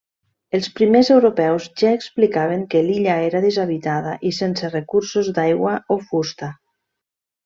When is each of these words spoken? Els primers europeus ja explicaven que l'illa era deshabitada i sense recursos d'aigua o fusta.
Els 0.59 0.67
primers 0.77 1.09
europeus 1.15 1.65
ja 1.81 1.91
explicaven 1.97 2.63
que 2.71 2.81
l'illa 2.87 3.17
era 3.25 3.41
deshabitada 3.43 4.13
i 4.31 4.31
sense 4.39 4.71
recursos 4.71 5.29
d'aigua 5.37 5.75
o 5.97 5.99
fusta. 6.07 6.51